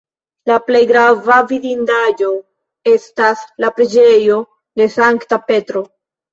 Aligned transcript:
La 0.51 0.55
plej 0.69 0.79
grava 0.91 1.37
vidindaĵo 1.51 2.31
estas 2.95 3.45
la 3.67 3.73
preĝejo 3.79 4.41
de 4.83 4.91
Sankta 4.99 5.43
Petro. 5.49 5.89